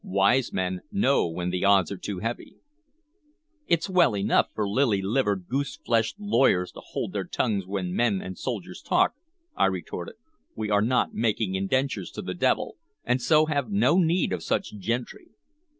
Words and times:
Wise 0.03 0.51
men 0.51 0.81
know 0.91 1.27
when 1.29 1.51
the 1.51 1.63
odds 1.63 1.91
are 1.91 1.97
too 1.97 2.17
heavy!" 2.21 2.55
"It's 3.67 3.87
well 3.87 4.17
enough 4.17 4.47
for 4.55 4.67
lily 4.67 4.99
livered, 4.99 5.47
goose 5.47 5.77
fleshed 5.77 6.19
lawyers 6.19 6.71
to 6.71 6.79
hold 6.83 7.13
their 7.13 7.25
tongues 7.27 7.67
when 7.67 7.93
men 7.95 8.19
and 8.19 8.35
soldiers 8.35 8.81
talk," 8.81 9.13
I 9.55 9.67
retorted. 9.67 10.15
"We 10.55 10.71
are 10.71 10.81
not 10.81 11.13
making 11.13 11.53
indentures 11.53 12.09
to 12.13 12.23
the 12.23 12.33
devil, 12.33 12.77
and 13.03 13.21
so 13.21 13.45
have 13.45 13.69
no 13.69 13.99
need 13.99 14.33
of 14.33 14.41
such 14.41 14.75
gentry." 14.79 15.33